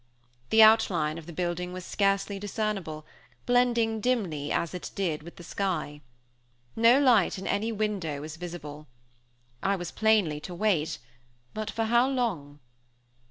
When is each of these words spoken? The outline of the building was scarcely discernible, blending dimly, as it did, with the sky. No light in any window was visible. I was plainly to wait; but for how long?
The 0.49 0.63
outline 0.63 1.19
of 1.19 1.27
the 1.27 1.31
building 1.31 1.73
was 1.73 1.85
scarcely 1.85 2.39
discernible, 2.39 3.05
blending 3.45 3.99
dimly, 4.01 4.51
as 4.51 4.73
it 4.73 4.89
did, 4.95 5.21
with 5.21 5.35
the 5.35 5.43
sky. 5.43 6.01
No 6.75 6.99
light 6.99 7.37
in 7.37 7.45
any 7.45 7.71
window 7.71 8.19
was 8.19 8.37
visible. 8.37 8.87
I 9.61 9.75
was 9.75 9.91
plainly 9.91 10.39
to 10.39 10.55
wait; 10.55 10.97
but 11.53 11.69
for 11.69 11.83
how 11.83 12.09
long? 12.09 12.57